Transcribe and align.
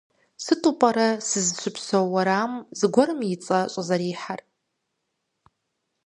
Сыту 0.43 0.71
пӏэрэ 0.79 1.07
сыщыпсэу 1.27 2.05
уэрамым 2.13 2.55
зыгуэрым 2.79 3.19
и 3.33 3.37
цӏэ 3.43 3.59
щӏызэрихьэр? 3.71 4.41